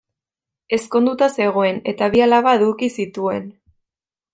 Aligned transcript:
Ezkonduta 0.77 1.29
zegoen 1.41 1.79
eta 1.95 2.11
bi 2.17 2.25
alaba 2.31 2.57
eduki 2.61 2.95
zituen. 3.01 3.51